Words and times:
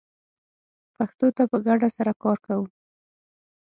پښتو 0.95 1.27
ته 1.35 1.43
په 1.51 1.57
ګډه 1.67 1.89
سره 1.97 2.11
کار 2.23 2.37
کوو 2.45 2.65